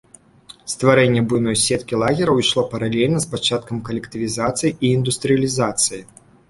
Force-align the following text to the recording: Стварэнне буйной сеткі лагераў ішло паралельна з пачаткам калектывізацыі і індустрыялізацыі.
Стварэнне 0.71 1.21
буйной 1.33 1.57
сеткі 1.65 1.99
лагераў 2.05 2.41
ішло 2.45 2.65
паралельна 2.73 3.23
з 3.27 3.31
пачаткам 3.35 3.87
калектывізацыі 3.91 4.75
і 4.83 4.97
індустрыялізацыі. 5.01 6.01